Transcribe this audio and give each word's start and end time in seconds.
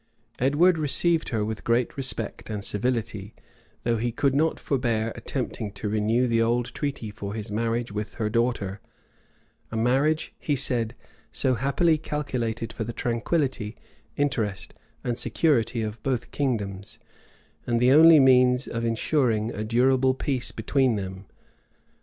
Edward 0.39 0.79
received 0.79 1.29
her 1.29 1.45
with 1.45 1.63
great 1.63 1.95
respect 1.95 2.49
and 2.49 2.65
civility; 2.65 3.35
though 3.83 3.97
he 3.97 4.11
could 4.11 4.33
not 4.33 4.59
forbear 4.59 5.11
attempting 5.15 5.71
to 5.73 5.87
renew 5.89 6.25
the 6.25 6.41
old 6.41 6.73
treaty 6.73 7.11
for 7.11 7.35
his 7.35 7.51
marriage 7.51 7.91
with 7.91 8.15
her 8.15 8.27
daughter; 8.27 8.81
a 9.71 9.77
marriage, 9.77 10.33
he 10.39 10.55
said, 10.55 10.95
so 11.31 11.53
happily 11.53 11.99
calculated 11.99 12.73
for 12.73 12.83
the 12.83 12.93
tranquillity, 12.93 13.75
interest, 14.17 14.73
and 15.03 15.19
security 15.19 15.83
of 15.83 16.01
both 16.01 16.31
kingdoms, 16.31 16.97
and 17.67 17.79
the 17.79 17.91
only 17.91 18.19
means 18.19 18.67
of 18.67 18.83
insuring 18.83 19.51
a 19.53 19.63
durable 19.63 20.15
peace 20.15 20.51
between 20.51 20.95
them. 20.95 21.27